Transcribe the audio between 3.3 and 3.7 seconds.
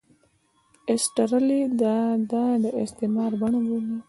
بڼه